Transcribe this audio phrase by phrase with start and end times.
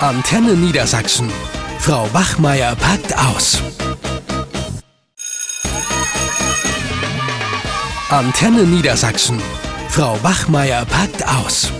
[0.00, 1.32] Antenne Niedersachsen.
[1.78, 3.62] Frau Wachmeier packt aus.
[8.10, 9.40] Antenne Niedersachsen.
[9.88, 11.72] Frau Wachmeier packt aus.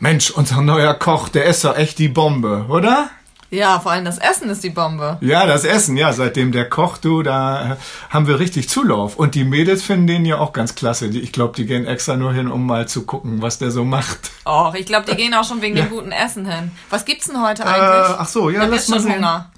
[0.00, 3.08] Mensch, unser neuer Koch, der ist doch echt die Bombe, oder?
[3.52, 5.18] Ja, vor allem das Essen ist die Bombe.
[5.20, 7.76] Ja, das Essen, ja, seitdem der Koch, du, da
[8.08, 9.16] haben wir richtig Zulauf.
[9.16, 11.06] Und die Mädels finden den ja auch ganz klasse.
[11.08, 14.30] Ich glaube, die gehen extra nur hin, um mal zu gucken, was der so macht.
[14.46, 15.84] Och, ich glaube, die gehen auch schon wegen Ja.
[15.84, 16.70] dem guten Essen hin.
[16.88, 18.16] Was gibt's denn heute Äh, eigentlich?
[18.18, 19.16] ach so, ja, lass mal sehen.
[19.16, 19.50] Hunger.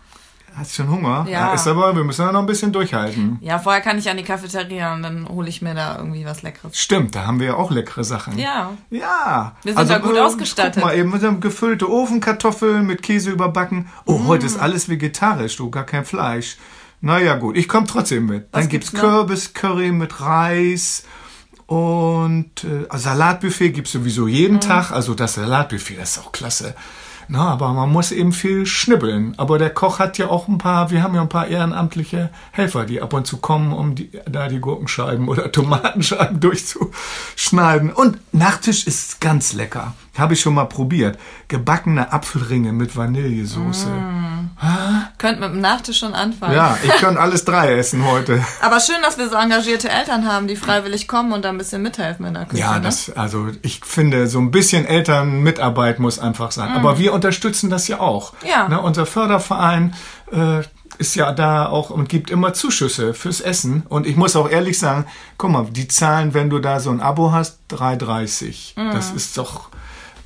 [0.56, 1.26] Hast schon Hunger?
[1.28, 1.52] Ja.
[1.52, 3.38] Ist aber, wir müssen ja noch ein bisschen durchhalten.
[3.40, 6.42] Ja, vorher kann ich an die Cafeteria und dann hole ich mir da irgendwie was
[6.42, 6.78] Leckeres.
[6.78, 8.38] Stimmt, da haben wir ja auch leckere Sachen.
[8.38, 8.70] Ja.
[8.90, 9.56] Ja.
[9.64, 10.74] Wir sind da gut äh, ausgestattet.
[10.76, 13.88] Guck mal eben, wir haben gefüllte Ofenkartoffeln mit Käse überbacken.
[14.06, 14.26] Oh, Mm.
[14.28, 16.56] heute ist alles vegetarisch, du, gar kein Fleisch.
[17.00, 18.48] Naja, gut, ich komme trotzdem mit.
[18.52, 19.04] Was Dann gibt's gibt's?
[19.04, 21.04] Kürbiscurry mit Reis
[21.66, 24.28] und äh, Salatbuffet gibt's sowieso Mm.
[24.28, 24.90] jeden Tag.
[24.92, 26.74] Also das Salatbuffet, das ist auch klasse.
[27.28, 29.34] Na, aber man muss eben viel schnibbeln.
[29.38, 32.84] Aber der Koch hat ja auch ein paar, wir haben ja ein paar ehrenamtliche Helfer,
[32.84, 37.92] die ab und zu kommen, um die, da die Gurkenscheiben oder Tomatenscheiben durchzuschneiden.
[37.92, 39.94] Und Nachtisch ist ganz lecker.
[40.18, 41.20] Habe ich schon mal probiert.
[41.46, 43.86] Gebackene Apfelringe mit Vanillesoße.
[45.24, 46.54] Könnt mit dem Nachtisch schon anfangen.
[46.54, 48.44] Ja, ich kann alles drei essen heute.
[48.60, 51.80] Aber schön, dass wir so engagierte Eltern haben, die freiwillig kommen und da ein bisschen
[51.80, 52.60] mithelfen in der Küche.
[52.60, 52.82] Ja, ne?
[52.82, 56.72] das, also ich finde, so ein bisschen Elternmitarbeit muss einfach sein.
[56.72, 58.34] Aber wir unterstützen das ja auch.
[58.42, 58.48] Mhm.
[58.50, 58.68] Ja.
[58.68, 59.94] Ne, unser Förderverein
[60.30, 60.60] äh,
[60.98, 63.84] ist ja da auch und gibt immer Zuschüsse fürs Essen.
[63.88, 65.06] Und ich muss auch ehrlich sagen,
[65.38, 68.74] guck mal, die Zahlen, wenn du da so ein Abo hast, 3,30.
[68.92, 69.16] Das Mhm.
[69.16, 69.70] ist doch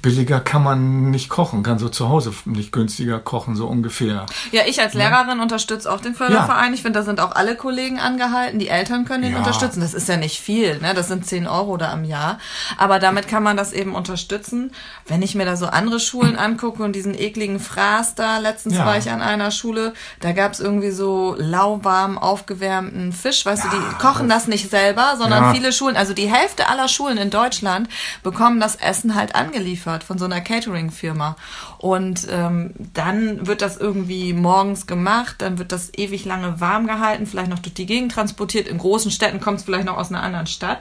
[0.02, 4.26] billiger kann man nicht kochen, kann so zu Hause nicht günstiger kochen, so ungefähr.
[4.52, 6.72] Ja, ich als Lehrerin unterstütze auch den Förderverein.
[6.72, 8.58] Ich finde, da sind auch alle Kollegen angehalten.
[8.60, 9.38] Die Eltern können den Ja.
[9.38, 9.80] unterstützen.
[9.80, 10.94] Das ist ja nicht viel, ne?
[10.94, 12.38] Das sind 10 Euro da im Jahr.
[12.76, 14.70] Aber damit kann man das eben unterstützen.
[15.06, 18.86] Wenn ich mir da so andere Schulen angucke und diesen ekligen Fraß da, letztens Ja.
[18.86, 23.44] war ich an einer Schule, da gab's irgendwie so lauwarm aufgewärmten Fisch.
[23.44, 25.54] Weißt du, die kochen das nicht selber, sondern Ja.
[25.54, 27.88] viele Schulen, also die Hälfte aller Schulen in Deutschland
[28.22, 31.36] bekommen das Essen halt angeliefert von so einer Catering-Firma.
[31.78, 37.26] Und ähm, dann wird das irgendwie morgens gemacht, dann wird das ewig lange warm gehalten,
[37.26, 38.68] vielleicht noch durch die Gegend transportiert.
[38.68, 40.78] In großen Städten kommt es vielleicht noch aus einer anderen Stadt.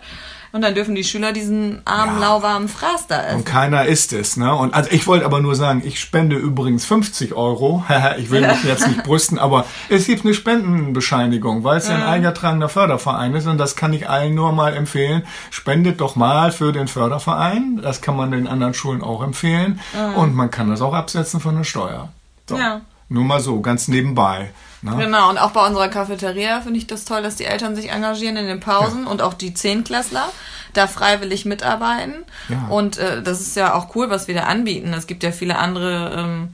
[0.52, 2.28] Und dann dürfen die Schüler diesen armen, Ja.
[2.28, 3.38] lauwarmen Fraß da essen.
[3.38, 4.54] Und keiner isst es, ne?
[4.56, 7.84] Und also ich wollte aber nur sagen, ich spende übrigens 50 Euro.
[8.18, 12.04] ich will mich jetzt nicht brüsten, aber es gibt eine Spendenbescheinigung, weil es ja ein
[12.04, 15.24] eingetragener Förderverein ist und das kann ich allen nur mal empfehlen.
[15.52, 17.80] Spendet doch mal für den Förderverein.
[17.82, 19.80] Das kann man den anderen Schulen auch empfehlen.
[20.16, 22.10] Und man kann das auch absetzen von der Steuer.
[22.48, 22.58] So.
[22.58, 22.82] Ja.
[23.10, 24.52] Nur mal so, ganz nebenbei.
[24.82, 24.96] Ne?
[24.98, 28.38] Genau, und auch bei unserer Cafeteria finde ich das toll, dass die Eltern sich engagieren
[28.38, 30.30] in den Pausen und auch die Zehnklässler
[30.74, 32.26] da freiwillig mitarbeiten.
[32.50, 32.68] Ja.
[32.70, 34.94] Und äh, das ist ja auch cool, was wir da anbieten.
[34.94, 36.50] Es gibt ja viele andere ähm,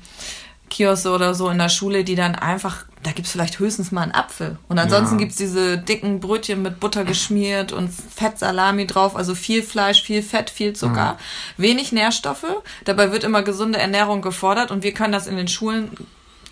[0.70, 4.14] Kioske oder so in der Schule, die dann einfach, da gibt's vielleicht höchstens mal einen
[4.14, 4.58] Apfel.
[4.70, 5.20] Und ansonsten Ja.
[5.20, 10.50] gibt's diese dicken Brötchen mit Butter geschmiert und Fettsalami drauf, also viel Fleisch, viel Fett,
[10.50, 11.18] viel Zucker,
[11.58, 12.46] wenig Nährstoffe.
[12.86, 15.92] Dabei wird immer gesunde Ernährung gefordert und wir können das in den Schulen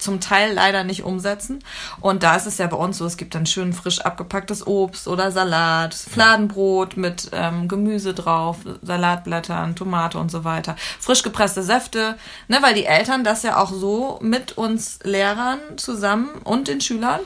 [0.01, 1.59] zum Teil leider nicht umsetzen.
[1.99, 5.07] Und da ist es ja bei uns so, es gibt dann schön frisch abgepacktes Obst
[5.07, 10.75] oder Salat, Fladenbrot mit ähm, Gemüse drauf, Salatblättern, Tomate und so weiter.
[10.99, 12.15] Frisch gepresste Säfte,
[12.47, 17.19] ne, weil die Eltern das ja auch so mit uns Lehrern zusammen und den Schülern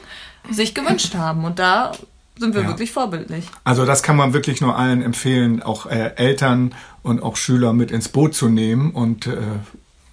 [0.49, 1.43] sich gewünscht haben.
[1.45, 1.91] Und da
[2.37, 2.67] sind wir Ja.
[2.67, 3.45] wirklich vorbildlich.
[3.63, 7.91] Also das kann man wirklich nur allen empfehlen, auch äh, Eltern und auch Schüler mit
[7.91, 9.37] ins Boot zu nehmen und äh,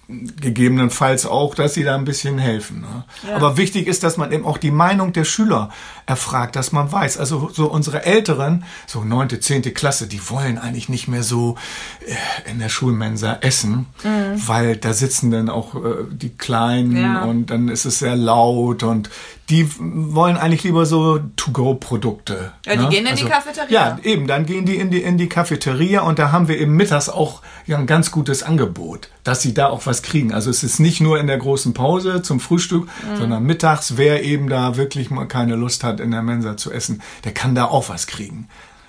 [0.07, 2.81] gegebenenfalls auch, dass sie da ein bisschen helfen.
[2.81, 3.05] Ne?
[3.33, 5.69] Aber wichtig ist, dass man eben auch die Meinung der Schüler
[6.05, 7.17] erfragt, dass man weiß.
[7.17, 11.55] Also so unsere Älteren, so neunte, zehnte Klasse, die wollen eigentlich nicht mehr so
[12.05, 13.85] äh, in der Schulmensa essen,
[14.45, 15.79] weil da sitzen dann auch äh,
[16.11, 17.23] die Kleinen Ja.
[17.23, 19.09] und dann ist es sehr laut und
[19.49, 22.53] die wollen eigentlich lieber so To-Go-Produkte.
[22.65, 22.89] Ja, die ne?
[22.89, 23.69] gehen in die Cafeteria.
[23.69, 26.75] Ja, eben, dann gehen die in die, in die Cafeteria und da haben wir eben
[26.75, 30.33] mittags auch ja, ein ganz gutes Angebot, dass sie da auch was kriegen.
[30.33, 32.87] Also es ist nicht nur in der großen Pause zum Frühstück,
[33.17, 37.01] sondern mittags, wer eben da wirklich mal keine Lust hat, in der Mensa zu essen,
[37.23, 38.47] der kann da auch was kriegen.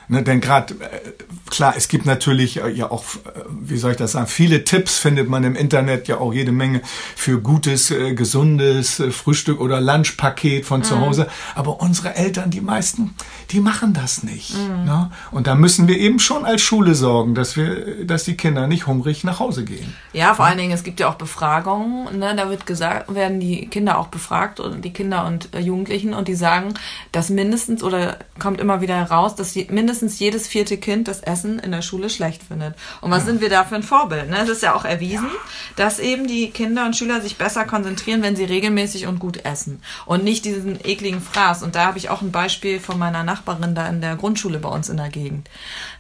[0.09, 1.12] Ne, denn gerade, äh,
[1.51, 4.99] klar, es gibt natürlich äh, ja auch, äh, wie soll ich das sagen, viele Tipps
[4.99, 6.83] findet man im Internet ja auch jede Menge
[7.17, 11.27] für gutes, gesundes Frühstück oder Lunchpaket von zu Hause.
[11.55, 13.15] Aber unsere Eltern, die meisten,
[13.51, 14.55] die machen das nicht.
[14.56, 15.11] Ne?
[15.31, 18.87] Und da müssen wir eben schon als Schule sorgen, dass wir, dass die Kinder nicht
[18.87, 19.95] hungrig nach Hause gehen.
[20.12, 22.35] Ja, vor allen Dingen, es gibt ja auch Befragungen, ne?
[22.37, 26.35] da wird gesagt, werden die Kinder auch befragt und die Kinder und Jugendlichen und die
[26.35, 26.75] sagen,
[27.12, 31.20] dass mindestens oder kommt immer wieder heraus, dass die, mindestens mindestens jedes vierte Kind das
[31.20, 32.75] Essen in der Schule schlecht findet.
[33.00, 34.29] Und was sind wir da für ein Vorbild?
[34.29, 34.38] Ne?
[34.43, 35.31] Es ist ja auch erwiesen,
[35.76, 39.81] dass eben die Kinder und Schüler sich besser konzentrieren, wenn sie regelmäßig und gut essen
[40.05, 41.62] und nicht diesen ekligen Fraß.
[41.62, 44.69] Und da habe ich auch ein Beispiel von meiner Nachbarin da in der Grundschule bei
[44.69, 45.49] uns in der Gegend.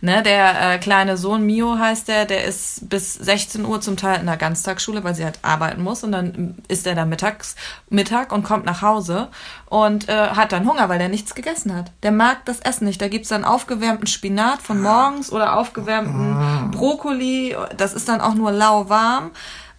[0.00, 4.18] Ne, der äh, kleine Sohn Mio heißt der, der ist bis 16 Uhr zum Teil
[4.18, 7.54] in der Ganztagsschule, weil sie halt arbeiten muss und dann ist er da mittags
[7.90, 9.28] Mittag und kommt nach Hause
[9.66, 11.90] und äh, hat dann Hunger, weil er nichts gegessen hat.
[12.02, 13.00] Der mag das Essen nicht.
[13.00, 13.44] Da gibt's dann
[13.84, 17.54] aufgewärmten Spinat von morgens oder aufgewärmten Brokkoli.
[17.76, 19.30] Das ist dann auch nur lauwarm.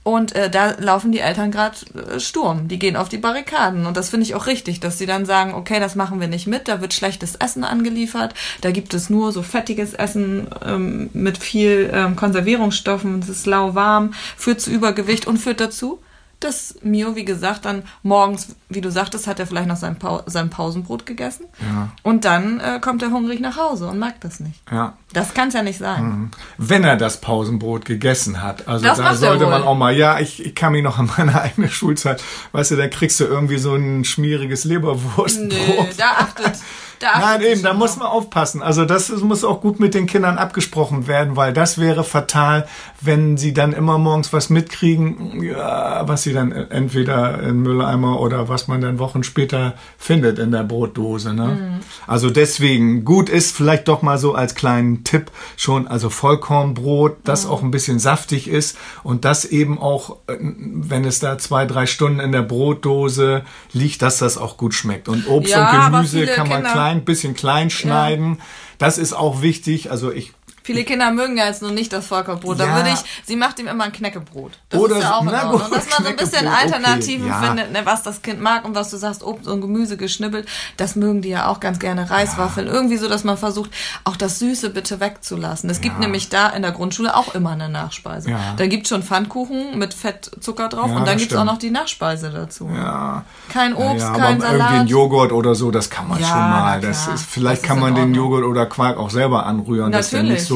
[0.04, 2.68] Und äh, da laufen die Eltern gerade äh, Sturm.
[2.68, 3.88] Die gehen auf die Barrikaden.
[3.88, 6.46] Und das finde ich auch richtig, dass sie dann sagen, okay, das machen wir nicht
[6.46, 11.40] mit, da wird schlechtes Essen angeliefert, da gibt es nur so fettiges Essen ähm, mit
[11.40, 16.00] viel ähm, Konservierungsstoffen, es ist lauwarm, führt zu Übergewicht und führt dazu,
[16.46, 20.24] dass Mio, wie gesagt, dann morgens, wie du sagtest, hat er vielleicht noch sein, pa
[20.26, 21.46] sein Pausenbrot gegessen.
[21.62, 21.90] Ja.
[22.04, 24.62] Und dann äh, kommt er hungrig nach Hause und mag das nicht.
[24.72, 24.98] Ja.
[25.14, 26.32] Das kann es ja nicht sein.
[26.58, 28.68] Wenn er das Pausenbrot gegessen hat.
[28.68, 31.40] Also Das da sollte man auch mal, ja, ich, ich kann mich noch an meine
[31.42, 35.50] eigene Schulzeit, weißt du, da kriegst du irgendwie so ein schmieriges Leberwurstbrot.
[35.50, 36.60] Nö, da achtet.
[37.00, 38.62] Da Nein, eben, da muss man aufpassen.
[38.62, 42.68] Also das muss auch gut mit den Kindern abgesprochen werden, weil das wäre fatal,
[43.02, 48.48] wenn sie dann immer morgens was mitkriegen, ja, was sie dann entweder in Mülleimer oder
[48.50, 51.34] was man dann Wochen später findet in der Brotdose.
[51.34, 51.46] Ne?
[51.48, 51.80] Mhm.
[52.08, 57.46] Also deswegen, gut ist vielleicht doch mal so als kleinen Tipp schon, also Vollkornbrot, das
[57.46, 57.52] Mhm.
[57.52, 61.86] auch ein bisschen saftig ist und das eben auch, äh, wenn es da zwei, drei
[61.86, 63.44] Stunden in der Brotdose
[63.74, 65.08] liegt, dass das auch gut schmeckt.
[65.10, 68.40] Und Obst Ja, und Gemüse kann man Kinder- klein, bisschen klein schneiden.
[68.78, 69.92] Das ist auch wichtig.
[69.92, 70.34] Also ich
[70.66, 72.60] Viele Kinder mögen ja jetzt nur nicht das Vollkornbrot.
[72.60, 72.76] Da Ja.
[72.78, 74.54] würde ich, sie macht ihm immer ein Knäckebrot.
[74.70, 75.52] Das Oder ist ja auch in Ordnung.
[75.52, 77.42] gut, Dass man so ein bisschen Knäckebrot, okay, Alternativen ja.
[77.44, 80.48] findet, ne, was das Kind mag und was du sagst, Obst und Gemüse geschnibbelt,
[80.78, 82.10] das mögen die ja auch ganz gerne.
[82.10, 82.66] Reiswaffeln.
[82.68, 83.70] Irgendwie so, dass man versucht,
[84.06, 85.70] auch das Süße bitte wegzulassen.
[85.70, 86.02] Es gibt Ja.
[86.02, 88.32] nämlich da in der Grundschule auch immer eine Nachspeise.
[88.32, 88.56] Ja.
[88.58, 92.32] Da gibt's schon Pfannkuchen mit Fettzucker drauf Ja, und dann gibt's auch noch die Nachspeise
[92.32, 92.70] dazu.
[92.76, 93.24] ja,
[93.54, 94.90] Kein Obst, ja, kein aber irgendwie ein Salat.
[94.90, 96.82] Joghurt oder so, das kann man Ja, schon mal.
[96.82, 98.16] Das ist, vielleicht Das kann man den.
[98.16, 99.92] Joghurt oder Quark auch selber anrühren.
[99.92, 100.40] Das ist ja Natürlich.
[100.40, 100.55] nicht so,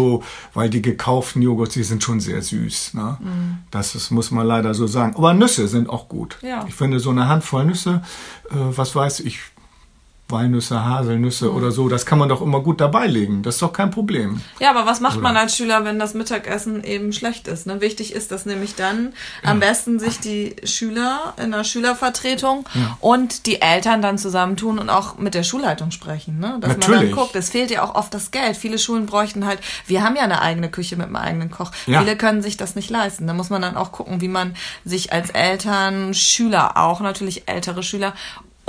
[0.53, 2.93] weil die gekauften Joghurts, die sind schon sehr süß.
[2.93, 3.17] Ne?
[3.71, 5.15] Das ist, muss man leider so sagen.
[5.15, 6.37] Aber Nüsse sind auch gut.
[6.41, 6.47] Mhm.
[6.47, 6.65] Ja.
[6.67, 8.01] Ich finde so eine Handvoll Nüsse,
[8.49, 9.39] äh, was weiß ich,
[10.31, 13.43] Walnüsse, Haselnüsse oder so, das kann man doch immer gut dabei legen.
[13.43, 14.41] Das ist doch kein Problem.
[14.59, 17.67] Ja, aber was macht man als Schüler, wenn das Mittagessen eben schlecht ist?
[17.67, 17.81] Ne?
[17.81, 22.65] Wichtig ist, dass nämlich dann am besten sich die Schüler in der Schülervertretung
[22.99, 26.39] und die Eltern dann zusammentun und auch mit der Schulleitung sprechen.
[26.39, 26.57] Ne?
[26.61, 27.11] Dass man Natürlich.
[27.11, 28.57] dann guckt, es fehlt ja auch oft das Geld.
[28.57, 31.71] Viele Schulen bräuchten halt, wir haben ja eine eigene Küche mit einem eigenen Koch.
[31.87, 32.01] Ja.
[32.01, 33.27] Viele können sich das nicht leisten.
[33.27, 34.55] Da muss man dann auch gucken, wie man
[34.85, 38.13] sich als Eltern, Schüler auch, natürlich ältere Schüler,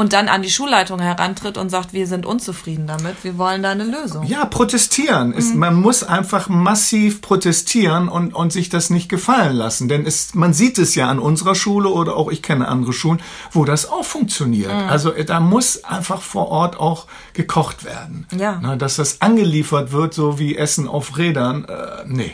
[0.00, 3.72] und dann an die Schulleitung herantritt und sagt, wir sind unzufrieden damit, wir wollen da
[3.72, 4.24] eine Lösung.
[4.24, 5.28] Ja, protestieren.
[5.28, 5.34] Mhm.
[5.34, 9.88] Ist, man muss einfach massiv protestieren und, und sich das nicht gefallen lassen.
[9.88, 13.20] Denn es, man sieht es ja an unserer Schule oder auch ich kenne andere Schulen,
[13.52, 14.72] wo das auch funktioniert.
[14.72, 14.88] Mhm.
[14.88, 18.26] Also da muss einfach vor Ort auch gekocht werden.
[18.34, 18.58] Ja.
[18.62, 22.32] Na, dass das angeliefert wird, so wie Essen auf Rädern, äh, nee.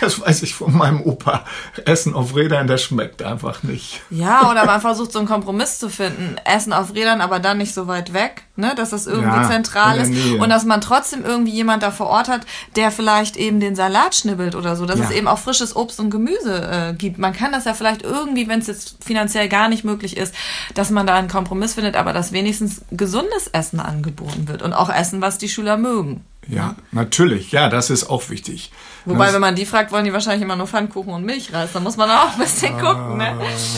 [0.00, 1.44] Das weiß ich von meinem Opa.
[1.84, 4.00] Essen auf Rädern, das schmeckt einfach nicht.
[4.10, 6.36] Ja, oder man versucht so einen Kompromiss zu finden.
[6.44, 8.74] Essen auf Rädern, aber dann nicht so weit weg, ne?
[8.76, 10.08] dass das irgendwie Ja, zentral ist.
[10.10, 10.42] Nähe.
[10.42, 12.40] Und dass man trotzdem irgendwie jemand da vor Ort hat,
[12.74, 14.86] der vielleicht eben den Salat schnibbelt oder so.
[14.86, 15.04] Dass Ja.
[15.04, 17.18] es eben auch frisches Obst und Gemüse äh, gibt.
[17.18, 20.34] Man kann das ja vielleicht irgendwie, wenn es jetzt finanziell gar nicht möglich ist,
[20.74, 24.62] dass man da einen Kompromiss findet, aber dass wenigstens gesundes Essen angeboten wird.
[24.62, 26.24] Und auch Essen, was die Schüler mögen.
[26.48, 27.50] Ja, natürlich.
[27.52, 28.70] Ja, das ist auch wichtig.
[29.04, 31.70] Wobei, Das- wenn man die fragt, wollen die wahrscheinlich immer nur Pfannkuchen und Milchreis.
[31.72, 33.34] Da muss man auch ein bisschen gucken, ne?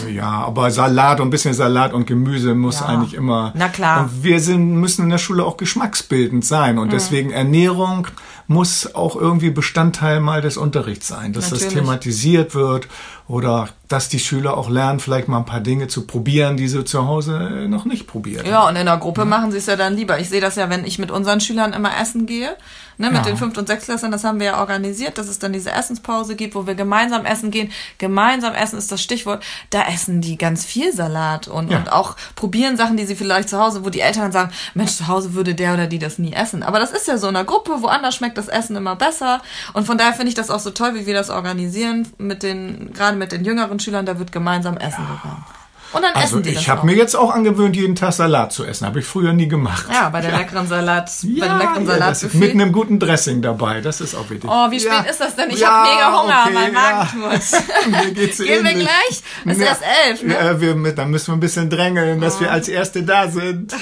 [0.07, 2.87] Äh, Ja, aber Salat und ein bisschen Salat und Gemüse muss Ja.
[2.87, 3.53] eigentlich immer.
[3.55, 4.05] Na klar.
[4.05, 4.09] Mhm.
[4.09, 6.79] Und wir sind, müssen in der Schule auch geschmacksbildend sein.
[6.79, 8.07] Und deswegen Ernährung
[8.47, 11.75] muss auch irgendwie Bestandteil mal des Unterrichts sein, dass das Natürlich.
[11.85, 12.89] thematisiert wird
[13.29, 16.85] oder dass die Schüler auch lernen, vielleicht mal ein paar Dinge zu probieren, die sie
[16.85, 18.45] zu Hause noch nicht probieren.
[18.47, 20.19] Ja, und in der Gruppe machen sie es ja dann lieber.
[20.19, 22.51] Ich sehe das ja, wenn ich mit unseren Schülern immer essen gehe,
[22.99, 23.23] ne, mit Ja.
[23.23, 26.55] den Fünft- und Sechstklässlern, das haben wir ja organisiert, dass es dann diese Essenspause gibt,
[26.55, 27.71] wo wir gemeinsam essen gehen.
[27.97, 29.43] Gemeinsam essen ist das Stichwort.
[29.71, 31.79] Da essen die ganz viel Salat und, Ja.
[31.79, 35.09] und auch probieren Sachen, die sie vielleicht zu Hause, wo die Eltern sagen, Mensch, zu
[35.09, 36.63] Hause würde der oder die das nie essen.
[36.63, 39.41] Aber das ist ja so in der Gruppe, woanders schmeckt das Essen immer besser.
[39.73, 42.93] Und von daher finde ich das auch so toll, wie wir das organisieren mit den,
[42.93, 45.45] gerade mit den jüngeren Schülern, da wird gemeinsam essen gegangen.
[45.91, 48.63] Und dann Also essen die ich habe mir jetzt auch angewöhnt, jeden Tag Salat zu
[48.67, 48.87] essen.
[48.87, 49.87] Habe ich früher nie gemacht.
[49.91, 52.35] Ja, bei der leckeren Salat, bei dem leckeren ja, das Salatbuffet.
[52.39, 53.81] mit einem guten Dressing dabei.
[53.81, 54.51] Das ist auch wichtig.
[54.53, 55.01] Oh, wie spät Ja.
[55.11, 55.49] ist das denn?
[55.49, 57.39] Ich Ja, hab mega Hunger, okay, mein Magen ja.
[57.39, 58.37] tut.
[58.47, 59.23] Gehen wir gleich?
[59.47, 60.35] Es ist erst elf, ne?
[60.35, 63.73] Ja, wir, dann müssen wir ein bisschen drängeln, dass wir als Erste da sind.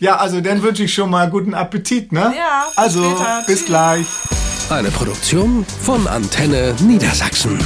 [0.00, 2.34] Ja, also dann wünsche ich schon mal guten Appetit, ne?
[2.36, 3.42] Ja, bis Also, später.
[3.46, 4.06] bis gleich.
[4.68, 7.60] Eine Produktion von Antenne Niedersachsen.